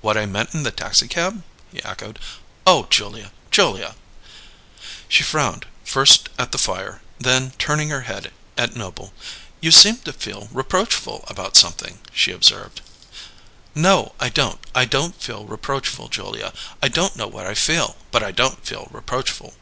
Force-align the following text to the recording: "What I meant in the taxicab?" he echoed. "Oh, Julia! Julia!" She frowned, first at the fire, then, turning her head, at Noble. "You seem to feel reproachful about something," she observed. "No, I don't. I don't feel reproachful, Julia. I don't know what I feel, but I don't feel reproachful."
"What 0.00 0.16
I 0.16 0.24
meant 0.24 0.54
in 0.54 0.62
the 0.62 0.70
taxicab?" 0.70 1.42
he 1.70 1.82
echoed. 1.84 2.18
"Oh, 2.66 2.86
Julia! 2.88 3.32
Julia!" 3.50 3.96
She 5.08 5.22
frowned, 5.22 5.66
first 5.84 6.30
at 6.38 6.52
the 6.52 6.56
fire, 6.56 7.02
then, 7.18 7.50
turning 7.58 7.90
her 7.90 8.00
head, 8.08 8.32
at 8.56 8.74
Noble. 8.76 9.12
"You 9.60 9.70
seem 9.70 9.98
to 10.06 10.12
feel 10.14 10.48
reproachful 10.52 11.26
about 11.28 11.58
something," 11.58 11.98
she 12.14 12.32
observed. 12.32 12.80
"No, 13.74 14.14
I 14.18 14.30
don't. 14.30 14.58
I 14.74 14.86
don't 14.86 15.20
feel 15.20 15.44
reproachful, 15.44 16.08
Julia. 16.08 16.54
I 16.82 16.88
don't 16.88 17.14
know 17.14 17.28
what 17.28 17.44
I 17.46 17.52
feel, 17.52 17.96
but 18.10 18.22
I 18.22 18.30
don't 18.30 18.64
feel 18.64 18.88
reproachful." 18.90 19.52